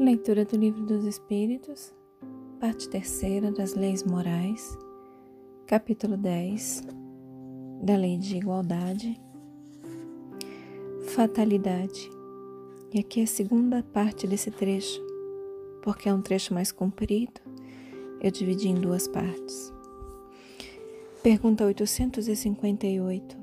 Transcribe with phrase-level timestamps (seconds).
[0.00, 1.94] Leitura do Livro dos Espíritos,
[2.58, 4.74] parte terceira das Leis Morais,
[5.66, 6.84] capítulo 10
[7.82, 9.20] da Lei de Igualdade,
[11.14, 12.08] Fatalidade.
[12.94, 15.02] E aqui é a segunda parte desse trecho,
[15.82, 17.38] porque é um trecho mais comprido,
[18.22, 19.70] eu dividi em duas partes.
[21.22, 23.36] Pergunta 858.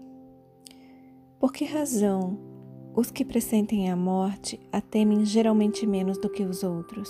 [1.39, 2.46] Por que razão
[2.97, 7.07] os que pressentem a morte a temem geralmente menos do que os outros?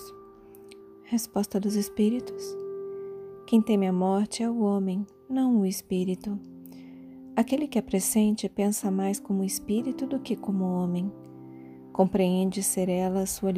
[1.06, 2.44] Resposta dos Espíritos:
[3.48, 6.38] Quem teme a morte é o homem, não o espírito.
[7.38, 11.10] Aquele que a pressente pensa mais como espírito do que como homem.
[11.94, 13.54] Compreende ser ela sua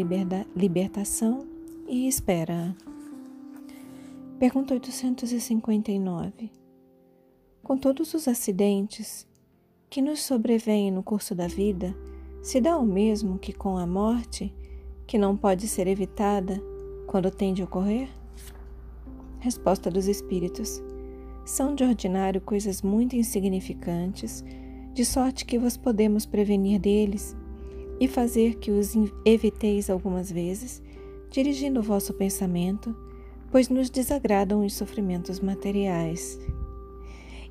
[0.56, 1.48] libertação
[1.88, 2.78] e espera.
[4.38, 6.52] Pergunta 859.
[7.64, 9.28] Com todos os acidentes
[9.90, 11.96] que nos sobrevêm no curso da vida,
[12.42, 14.54] se dá o mesmo que com a morte,
[15.06, 16.62] que não pode ser evitada
[17.06, 18.08] quando tem de ocorrer?
[19.40, 20.82] Resposta dos Espíritos:
[21.46, 24.44] São de ordinário coisas muito insignificantes,
[24.94, 27.36] de sorte que vos podemos prevenir deles
[28.00, 28.94] e fazer que os
[29.26, 30.82] eviteis algumas vezes,
[31.30, 32.96] dirigindo o vosso pensamento,
[33.52, 36.40] pois nos desagradam os sofrimentos materiais.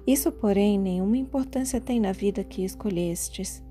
[0.06, 3.62] Isso, porém, nenhuma importância tem na vida que escolhestes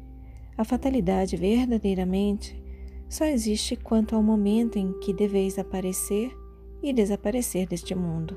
[0.58, 2.59] a fatalidade verdadeiramente
[3.08, 6.36] só existe quanto ao momento em que deveis aparecer
[6.81, 8.36] e desaparecer deste mundo.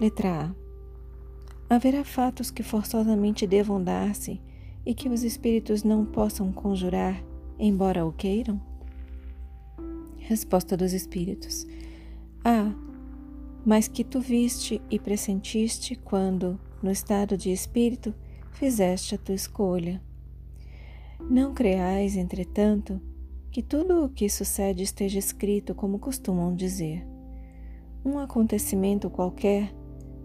[0.00, 0.54] Letra
[1.68, 1.74] A.
[1.74, 4.40] Haverá fatos que forçosamente devam dar-se
[4.84, 7.22] e que os espíritos não possam conjurar,
[7.58, 8.60] embora o queiram?
[10.18, 11.66] Resposta dos espíritos.
[12.44, 12.72] Ah,
[13.64, 18.14] mas que tu viste e pressentiste quando, no estado de espírito,
[18.52, 20.00] fizeste a tua escolha.
[21.28, 23.00] Não creais, entretanto,
[23.50, 27.06] que tudo o que sucede esteja escrito como costumam dizer.
[28.04, 29.74] Um acontecimento qualquer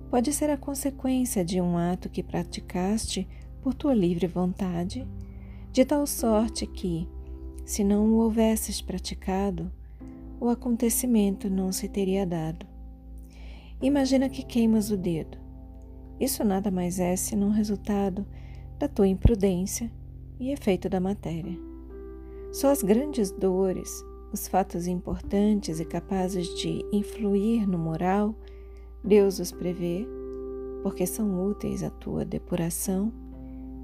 [0.10, 3.28] pode ser a consequência de um ato que praticaste
[3.62, 5.08] por tua livre vontade,
[5.72, 7.10] de tal sorte que,
[7.66, 9.72] se não o houvesses praticado,
[10.40, 12.66] o acontecimento não se teria dado.
[13.82, 15.38] Imagina que queimas o dedo.
[16.20, 18.26] Isso nada mais é senão resultado
[18.80, 19.92] da tua imprudência
[20.40, 21.58] e efeito da matéria.
[22.52, 28.36] Só as grandes dores, os fatos importantes e capazes de influir no moral,
[29.04, 30.08] Deus os prevê,
[30.82, 33.12] porque são úteis à tua depuração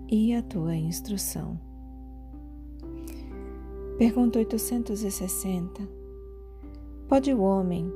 [0.09, 1.59] e à tua instrução.
[3.97, 5.87] Pergunta 860.
[7.07, 7.91] Pode o homem,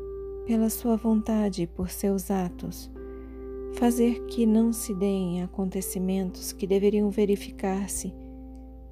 [0.46, 2.92] pela sua vontade e por seus atos,
[3.74, 8.14] fazer que não se deem acontecimentos que deveriam verificar-se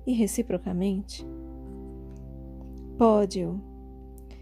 [0.06, 1.26] e reciprocamente?
[2.98, 3.60] Pode-o,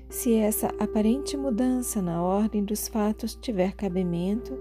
[0.09, 4.53] se essa aparente mudança na ordem dos fatos tiver cabimento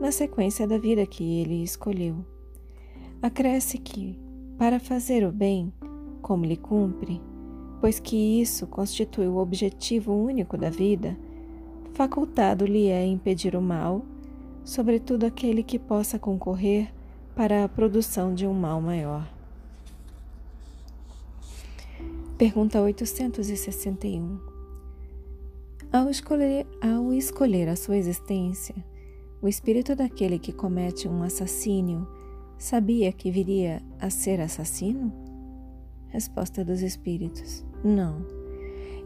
[0.00, 2.24] na sequência da vida que ele escolheu.
[3.20, 4.18] Acresce que,
[4.56, 5.72] para fazer o bem,
[6.22, 7.20] como lhe cumpre,
[7.80, 11.18] pois que isso constitui o objetivo único da vida,
[11.92, 14.04] facultado-lhe é impedir o mal,
[14.64, 16.92] sobretudo aquele que possa concorrer
[17.34, 19.37] para a produção de um mal maior.
[22.38, 24.38] Pergunta 861.
[25.92, 28.76] Ao escolher, ao escolher a sua existência,
[29.42, 32.06] o espírito daquele que comete um assassínio
[32.56, 35.12] sabia que viria a ser assassino?
[36.10, 38.24] Resposta dos espíritos: Não.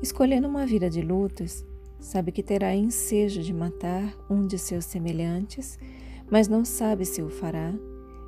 [0.03, 1.65] Escolhendo uma vida de lutas,
[1.99, 5.79] sabe que terá ensejo de matar um de seus semelhantes,
[6.31, 7.73] mas não sabe se o fará,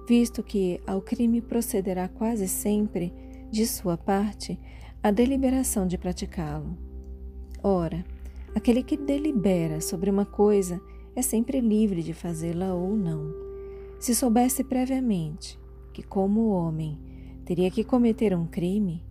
[0.09, 3.13] visto que ao crime procederá quase sempre,
[3.51, 4.59] de sua parte,
[5.05, 6.79] a deliberação de praticá-lo.
[7.63, 8.03] Ora,
[8.55, 10.81] aquele que delibera sobre uma coisa
[11.15, 13.31] é sempre livre de fazê-la ou não.
[14.01, 15.61] Se soubesse previamente
[15.93, 16.99] que, como homem,
[17.45, 19.05] teria que cometer um crime,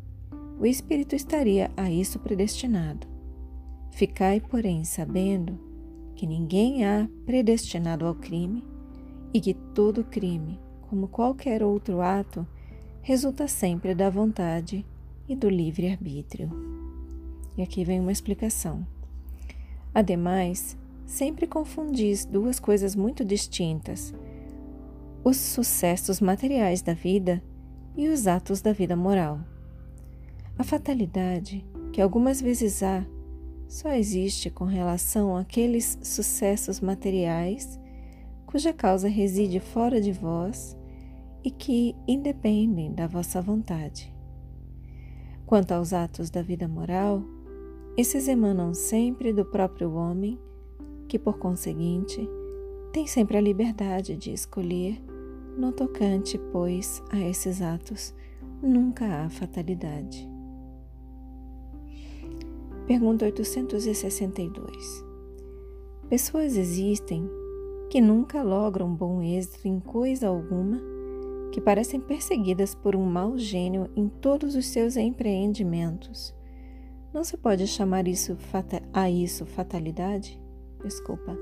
[0.59, 3.05] o espírito estaria a isso predestinado.
[3.91, 5.59] Ficai, porém, sabendo
[6.15, 8.63] que ninguém há predestinado ao crime
[9.31, 12.47] e que todo crime, como qualquer outro ato,
[13.03, 14.83] resulta sempre da vontade
[15.27, 16.49] e do livre-arbítrio.
[17.57, 18.85] E aqui vem uma explicação.
[19.93, 24.13] Ademais, sempre confundis duas coisas muito distintas:
[25.23, 27.43] os sucessos materiais da vida
[27.95, 29.39] e os atos da vida moral.
[30.57, 33.05] A fatalidade, que algumas vezes há,
[33.67, 37.79] só existe com relação àqueles sucessos materiais
[38.45, 40.77] cuja causa reside fora de vós
[41.43, 44.12] e que independem da vossa vontade.
[45.53, 47.21] Quanto aos atos da vida moral,
[47.95, 50.39] esses emanam sempre do próprio homem,
[51.07, 52.27] que por conseguinte
[52.91, 54.99] tem sempre a liberdade de escolher,
[55.55, 58.15] no tocante, pois, a esses atos,
[58.63, 60.27] nunca há fatalidade.
[62.87, 65.05] Pergunta 862.
[66.09, 67.29] Pessoas existem
[67.91, 70.81] que nunca logram bom êxito em coisa alguma,
[71.53, 76.33] que parecem perseguidas por um mau gênio em todos os seus empreendimentos.
[77.13, 78.35] Não se pode chamar isso
[78.91, 80.41] a isso fatalidade?
[80.83, 81.37] Desculpa.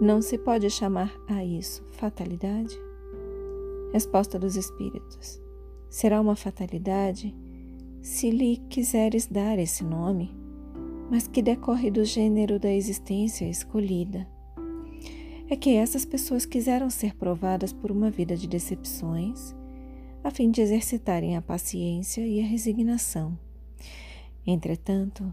[0.00, 2.72] Não se pode chamar a isso fatalidade?
[3.92, 5.42] Resposta dos Espíritos:
[5.90, 7.34] Será uma fatalidade
[8.00, 10.32] se lhe quiseres dar esse nome,
[11.10, 14.24] mas que decorre do gênero da existência escolhida.
[15.48, 19.54] É que essas pessoas quiseram ser provadas por uma vida de decepções,
[20.22, 23.38] a fim de exercitarem a paciência e a resignação.
[24.46, 25.32] Entretanto,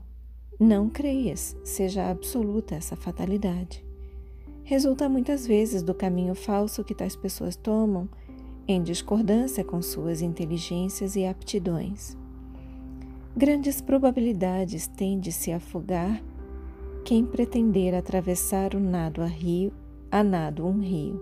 [0.60, 3.86] não creias seja absoluta essa fatalidade
[4.66, 8.10] resulta muitas vezes do caminho falso que tais pessoas tomam
[8.68, 12.18] em discordância com suas inteligências e aptidões.
[13.38, 16.22] Grandes probabilidades têm de se afogar
[17.06, 19.72] quem pretender atravessar o nado a rio,
[20.16, 21.22] a nado um rio.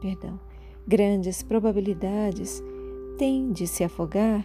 [0.00, 0.40] Perdão.
[0.88, 2.60] Grandes probabilidades
[3.16, 4.44] têm de se afogar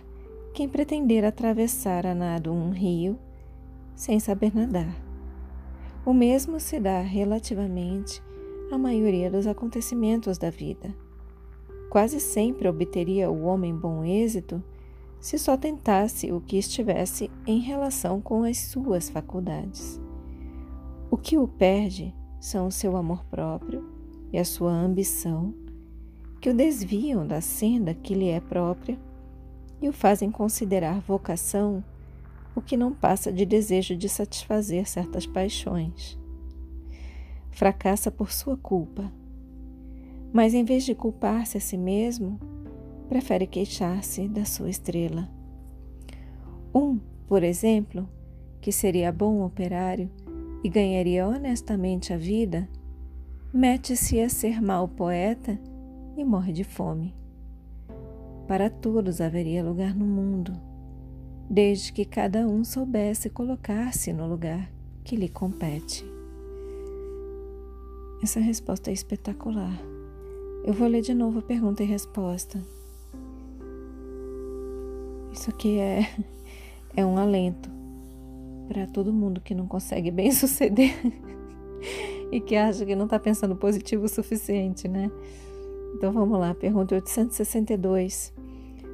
[0.53, 3.17] quem pretender atravessar a nado um rio
[3.95, 4.95] sem saber nadar.
[6.05, 8.21] O mesmo se dá relativamente
[8.71, 10.93] à maioria dos acontecimentos da vida.
[11.89, 14.63] Quase sempre obteria o homem bom êxito
[15.19, 19.99] se só tentasse o que estivesse em relação com as suas faculdades.
[21.09, 22.13] O que o perde
[22.47, 23.83] são o seu amor próprio
[24.31, 25.53] e a sua ambição,
[26.39, 28.97] que o desviam da senda que lhe é própria
[29.81, 31.83] e o fazem considerar vocação
[32.55, 36.17] o que não passa de desejo de satisfazer certas paixões.
[37.51, 39.11] Fracassa por sua culpa,
[40.31, 42.39] mas em vez de culpar-se a si mesmo,
[43.09, 45.29] prefere queixar-se da sua estrela.
[46.73, 46.97] Um,
[47.27, 48.07] por exemplo,
[48.61, 50.09] que seria bom operário
[50.63, 52.67] e ganharia honestamente a vida,
[53.53, 55.59] mete-se a ser mau poeta
[56.17, 57.15] e morre de fome.
[58.47, 60.67] Para todos haveria lugar no mundo
[61.49, 64.69] desde que cada um soubesse colocar-se no lugar
[65.03, 66.05] que lhe compete.
[68.21, 69.79] Essa resposta é espetacular.
[70.65, 72.61] Eu vou ler de novo a pergunta e resposta.
[75.31, 76.09] Isso aqui é,
[76.95, 77.76] é um alento
[78.67, 80.93] para todo mundo que não consegue bem suceder
[82.31, 85.09] e que acha que não está pensando positivo o suficiente, né?
[85.95, 88.33] Então vamos lá, pergunta 862.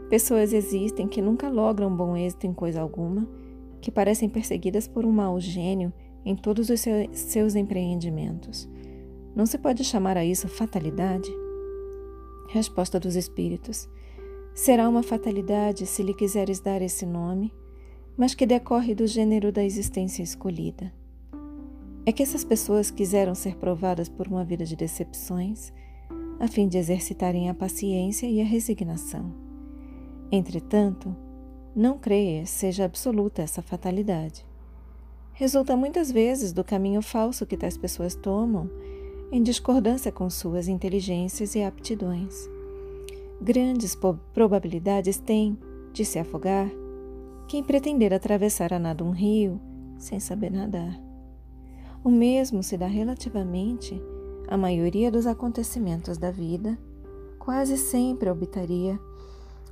[0.10, 3.28] Pessoas existem que nunca logram bom êxito em coisa alguma,
[3.82, 5.92] que parecem perseguidas por um mau gênio
[6.24, 8.70] em todos os seus empreendimentos.
[9.36, 11.30] Não se pode chamar a isso fatalidade?
[12.50, 13.90] Resposta dos Espíritos:
[14.54, 17.52] Será uma fatalidade se lhe quiseres dar esse nome,
[18.18, 20.94] mas que decorre do gênero da existência escolhida.
[22.06, 25.72] É que essas pessoas quiseram ser provadas por uma vida de decepções,
[26.40, 29.34] a fim de exercitarem a paciência e a resignação.
[30.32, 31.16] Entretanto,
[31.76, 34.46] não creia seja absoluta essa fatalidade.
[35.34, 38.70] Resulta muitas vezes do caminho falso que tais pessoas tomam
[39.32, 42.48] em discordância com suas inteligências e aptidões.
[43.42, 43.98] Grandes
[44.34, 45.58] probabilidades tem
[45.92, 46.70] de se afogar
[47.48, 49.60] quem pretender atravessar a nado um rio
[49.98, 51.00] sem saber nadar.
[52.04, 54.02] O mesmo se dá relativamente
[54.48, 56.78] à maioria dos acontecimentos da vida,
[57.40, 59.00] quase sempre obtaria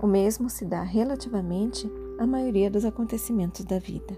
[0.02, 1.88] o mesmo se dá relativamente
[2.18, 4.18] à maioria dos acontecimentos da vida.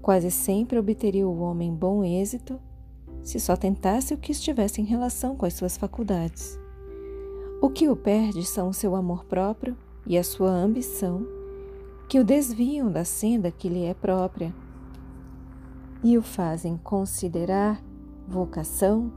[0.00, 2.58] Quase sempre obteria o homem bom êxito
[3.22, 6.58] se só tentasse o que estivesse em relação com as suas faculdades.
[7.60, 9.76] O que o perde são o seu amor próprio
[10.06, 11.26] e a sua ambição,
[12.10, 14.52] que o desviam da senda que lhe é própria
[16.02, 17.80] e o fazem considerar
[18.26, 19.12] vocação,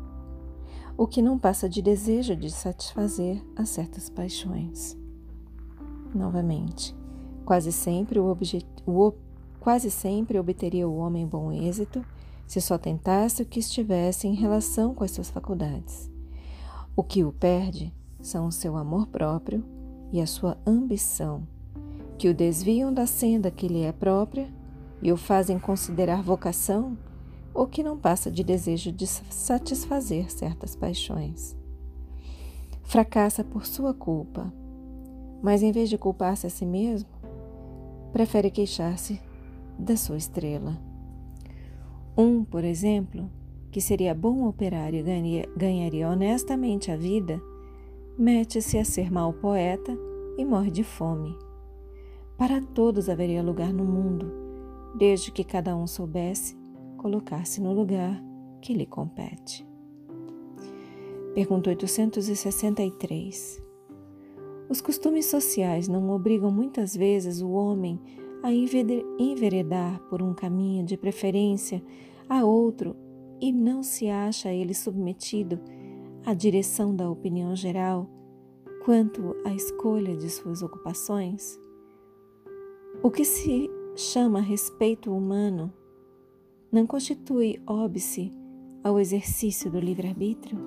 [0.96, 4.96] o que não passa de desejo de satisfazer a certas paixões
[6.14, 6.96] novamente.
[7.44, 8.38] Quase sempre o,
[8.86, 9.14] o
[9.60, 12.06] quase sempre obteria o homem bom êxito
[12.46, 16.12] se só tentasse o que estivesse em relação com as suas faculdades.
[16.96, 19.66] O que o perde são o seu amor próprio
[20.12, 21.48] e a sua ambição,
[22.24, 24.48] que o desviam da senda que lhe é própria
[25.02, 26.98] e o fazem considerar vocação
[27.54, 31.54] ou que não passa de desejo de satisfazer certas paixões.
[32.82, 34.54] Fracassa por sua culpa
[35.42, 37.10] mas em vez de culpar-se a si mesmo,
[38.14, 39.20] prefere queixar-se
[39.78, 40.80] da sua estrela.
[42.18, 43.30] Um, por exemplo,
[43.70, 47.42] que seria bom operário e ganharia honestamente a vida,
[48.18, 49.92] mete-se a ser mau poeta
[50.38, 51.38] e morre de fome.
[52.44, 54.30] Para todos haveria lugar no mundo,
[54.98, 56.58] desde que cada um soubesse
[56.98, 58.22] colocar-se no lugar
[58.62, 59.66] que lhe compete.
[61.34, 63.64] Pergunta 863.
[64.68, 67.98] Os costumes sociais não obrigam muitas vezes o homem
[68.44, 71.82] a enveredar por um caminho de preferência
[72.28, 72.94] a outro
[73.40, 75.62] e não se acha ele submetido
[76.26, 78.10] à direção da opinião geral
[78.84, 81.63] quanto à escolha de suas ocupações?
[83.04, 85.74] O que se chama respeito humano
[86.72, 88.32] não constitui óbice
[88.82, 90.58] ao exercício do livre-arbítrio?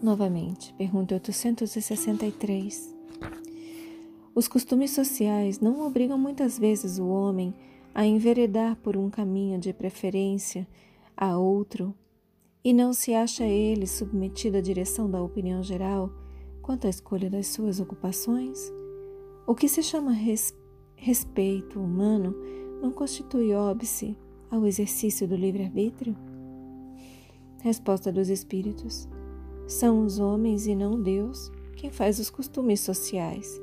[0.00, 2.94] Novamente, pergunta 863.
[4.32, 7.52] Os costumes sociais não obrigam muitas vezes o homem
[7.92, 10.64] a enveredar por um caminho de preferência
[11.16, 11.92] a outro
[12.62, 16.08] e não se acha ele submetido à direção da opinião geral
[16.62, 18.72] quanto à escolha das suas ocupações?
[19.46, 20.54] O que se chama res
[20.94, 22.34] respeito humano
[22.80, 24.16] não constitui óbice
[24.50, 26.16] ao exercício do livre-arbítrio?
[27.60, 29.08] Resposta dos Espíritos:
[29.66, 33.60] São os homens e não Deus quem faz os costumes sociais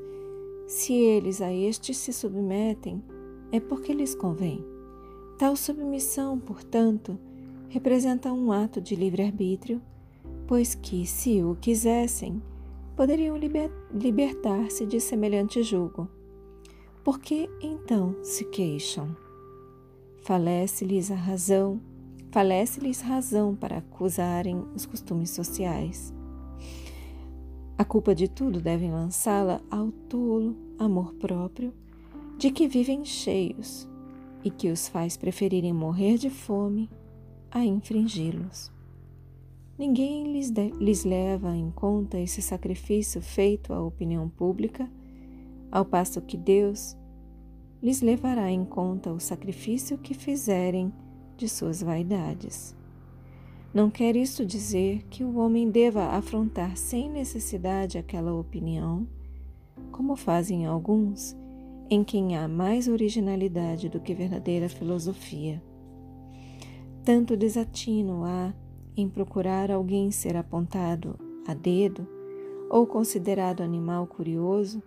[0.69, 3.03] se eles a estes se submetem,
[3.51, 4.63] é porque lhes convém.
[5.35, 7.17] Tal submissão, portanto,
[7.69, 9.81] representa um ato de livre-arbítrio,
[10.45, 12.39] pois que, se o quisessem,
[12.99, 16.05] poderiam liber libertar-se de semelhante jugo.
[17.01, 19.15] Por que então se queixam?
[20.21, 21.79] Falece-lhes a razão,
[22.29, 26.13] falece-lhes razão para acusarem os costumes sociais.
[27.77, 31.73] A culpa de tudo devem lançá-la ao tolo amor próprio
[32.37, 33.87] de que vivem cheios
[34.43, 36.89] e que os faz preferirem morrer de fome
[37.49, 38.77] a infringi-los.
[39.79, 44.91] Ninguém lhes, de, lhes leva em conta esse sacrifício feito à opinião pública,
[45.71, 46.97] ao passo que Deus
[47.81, 50.91] lhes levará em conta o sacrifício que fizerem
[51.37, 52.75] de suas vaidades.
[53.73, 59.07] Não quer isto dizer que o homem deva afrontar sem necessidade aquela opinião,
[59.93, 61.37] como fazem alguns,
[61.89, 65.63] em quem há mais originalidade do que verdadeira filosofia.
[67.05, 68.53] Tanto desatino há
[68.95, 71.15] em procurar alguém ser apontado
[71.47, 72.07] a dedo
[72.69, 74.81] ou considerado animal curioso,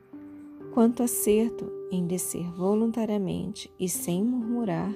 [0.72, 4.92] quanto acerto em descer voluntariamente e sem murmurar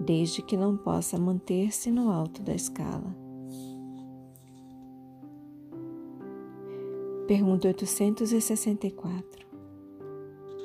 [0.00, 3.14] desde que não possa manter-se no alto da escala.
[7.26, 9.46] Pergunta 864.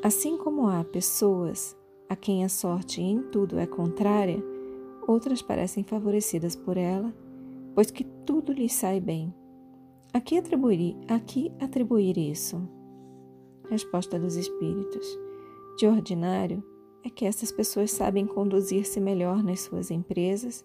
[0.02, 1.76] Assim como há pessoas
[2.08, 4.42] a quem a sorte em tudo é contrária,
[5.08, 7.14] outras parecem favorecidas por ela,
[7.74, 9.34] pois que tudo lhes sai bem.
[10.14, 12.62] A que atribuir, a que atribuir isso?
[13.70, 15.08] Resposta dos Espíritos.
[15.78, 16.64] De ordinário,
[17.04, 20.64] é que essas pessoas sabem conduzir-se melhor nas suas empresas,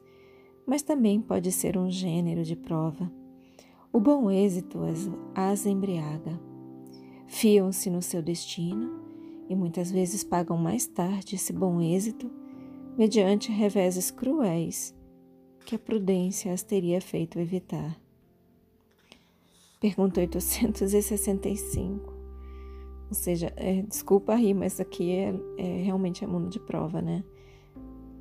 [0.66, 3.10] mas também pode ser um gênero de prova.
[3.92, 4.80] O bom êxito
[5.34, 6.38] as embriaga.
[7.26, 9.00] Fiam-se no seu destino
[9.48, 12.30] e muitas vezes pagam mais tarde esse bom êxito
[12.96, 14.97] mediante reveses cruéis
[15.68, 17.94] que a prudência as teria feito evitar.
[19.78, 22.10] Pergunta 865.
[23.10, 27.22] Ou seja, é, desculpa rir, mas aqui é, é realmente é mundo de prova, né?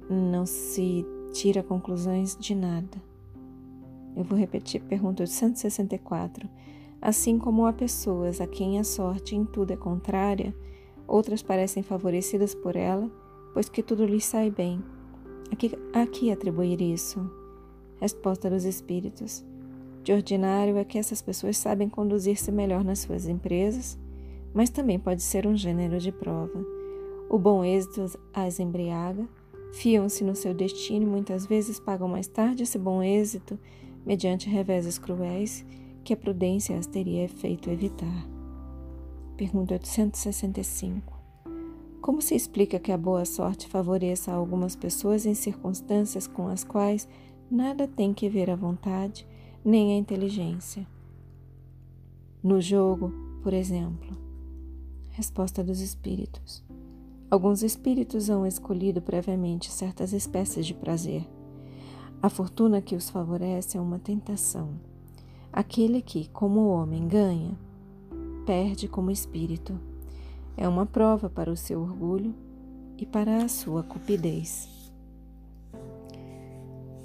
[0.09, 3.01] Não se tira conclusões de nada.
[4.13, 6.49] Eu vou repetir pergunta 864.
[7.01, 10.53] Assim como há pessoas a quem a sorte em tudo é contrária,
[11.07, 13.09] outras parecem favorecidas por ela,
[13.53, 14.83] pois que tudo lhes sai bem.
[15.93, 17.29] A que atribuir isso?
[17.99, 19.43] Resposta dos Espíritos.
[20.03, 23.97] De ordinário é que essas pessoas sabem conduzir-se melhor nas suas empresas,
[24.53, 26.63] mas também pode ser um gênero de prova.
[27.29, 29.27] O bom êxito as embriaga,
[29.73, 33.59] fiam-se no seu destino e muitas vezes pagam mais tarde esse bom êxito
[34.05, 35.65] mediante reveses cruéis
[36.03, 38.27] que a prudência as teria feito evitar.
[39.35, 41.16] Pergunta 865.
[42.07, 47.05] Como se explica que a boa sorte favoreça algumas pessoas em circunstâncias com as quais
[47.51, 49.27] nada tem que ver a vontade
[49.63, 50.87] nem a inteligência?
[52.41, 53.11] No jogo,
[53.43, 54.17] por exemplo.
[55.09, 56.63] Resposta dos espíritos.
[57.29, 61.27] Alguns espíritos hão escolhido previamente certas espécies de prazer.
[62.21, 64.79] A fortuna que os favorece é uma tentação.
[65.51, 67.59] Aquele que, como homem, ganha,
[68.45, 69.77] perde como espírito.
[70.57, 72.33] É uma prova para o seu orgulho
[72.97, 74.67] e para a sua cupidez.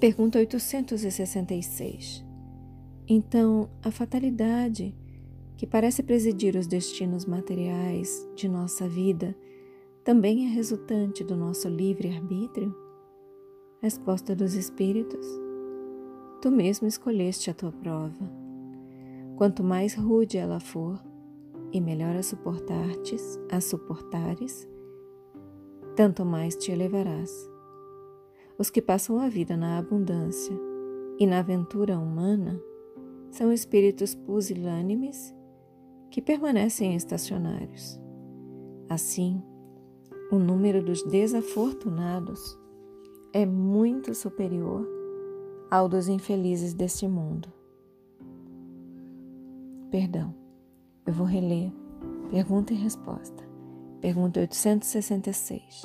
[0.01, 2.25] Pergunta 866.
[3.07, 4.95] Então, a fatalidade
[5.57, 9.37] que parece presidir os destinos materiais de nossa vida
[10.03, 12.75] também é resultante do nosso livre-arbítrio?
[13.83, 15.27] Resposta dos Espíritos:
[16.41, 18.31] Tu mesmo escolheste a tua prova.
[19.37, 20.99] Quanto mais rude ela for,
[21.73, 22.23] e melhor a
[23.51, 24.69] a suportares,
[25.97, 27.51] tanto mais te elevarás.
[28.59, 30.55] Os que passam a vida na abundância
[31.19, 32.61] e na aventura humana
[33.31, 35.35] são espíritos pusilânimes
[36.11, 37.99] que permanecem estacionários.
[38.89, 39.43] Assim,
[40.31, 42.59] o número dos desafortunados
[43.33, 44.87] é muito superior
[45.71, 47.51] ao dos infelizes deste mundo.
[49.91, 50.42] Perdão,
[51.07, 51.73] eu vou reler.
[52.31, 53.43] Pergunta e resposta.
[54.01, 55.83] Pergunta 866.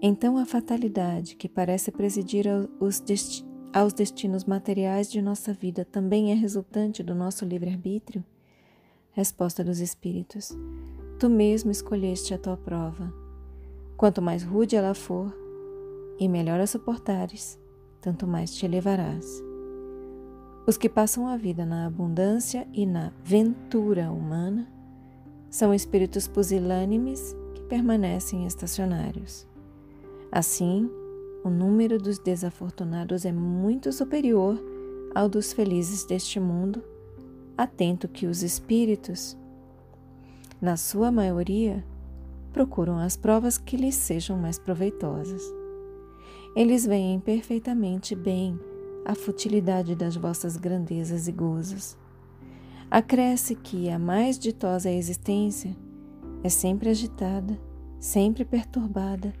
[0.00, 2.46] Então a fatalidade que parece presidir
[2.80, 8.24] aos, desti aos destinos materiais de nossa vida também é resultante do nosso livre-arbítrio?
[9.12, 10.56] Resposta dos Espíritos.
[11.18, 13.12] Tu mesmo escolheste a tua prova.
[13.96, 15.34] Quanto mais rude ela for,
[16.18, 17.58] e melhor a suportares,
[18.00, 19.47] tanto mais te elevarás.
[20.68, 24.68] Os que passam a vida na abundância e na ventura humana
[25.48, 29.46] são espíritos pusilânimes que permanecem estacionários.
[30.30, 30.90] Assim,
[31.42, 34.62] o número dos desafortunados é muito superior
[35.14, 36.84] ao dos felizes deste mundo,
[37.56, 39.38] atento que os espíritos,
[40.60, 41.82] na sua maioria,
[42.52, 45.42] procuram as provas que lhes sejam mais proveitosas.
[46.54, 48.60] Eles veem perfeitamente bem
[49.08, 51.96] a futilidade das vossas grandezas e gozos.
[52.90, 55.74] Acresce que a mais ditosa existência
[56.44, 57.58] é sempre agitada,
[57.98, 59.32] sempre perturbada,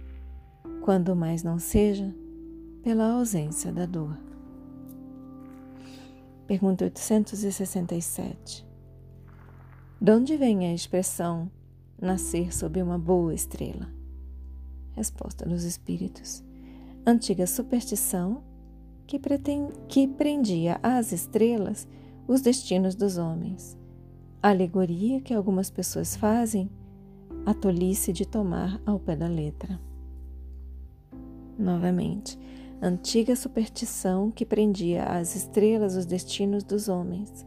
[0.80, 2.14] quando mais não seja
[2.82, 4.16] pela ausência da dor.
[6.46, 8.66] Pergunta 867.
[10.00, 11.50] De onde vem a expressão
[12.00, 13.86] nascer sob uma boa estrela?
[14.92, 16.42] Resposta dos Espíritos.
[17.06, 18.42] Antiga superstição
[19.08, 21.88] que, pretend, que prendia às estrelas
[22.28, 23.76] os destinos dos homens.
[24.40, 26.70] A alegoria que algumas pessoas fazem
[27.44, 29.80] a tolice de tomar ao pé da letra.
[31.58, 32.38] Novamente,
[32.80, 37.44] antiga superstição que prendia às estrelas os destinos dos homens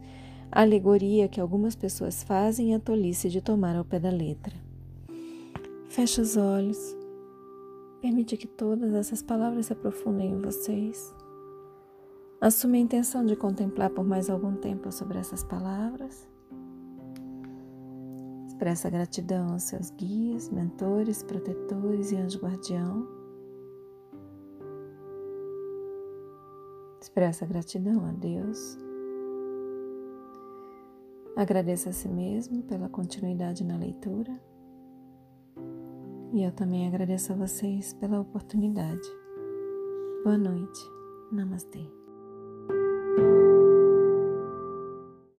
[0.54, 4.52] a alegoria que algumas pessoas fazem a tolice de tomar ao pé da letra.
[5.88, 6.78] Feche os olhos.
[8.02, 11.14] Permite que todas essas palavras se aprofundem em vocês.
[12.42, 16.28] Assume a intenção de contemplar por mais algum tempo sobre essas palavras.
[18.48, 23.08] Expressa gratidão aos seus guias, mentores, protetores e anjo guardião.
[27.00, 28.76] Expressa gratidão a Deus
[31.34, 34.38] Agradeça a si mesmo pela continuidade na leitura.
[36.34, 39.08] E eu também agradeço a vocês pela oportunidade.
[40.24, 40.80] Boa noite.
[41.32, 42.01] Namastê.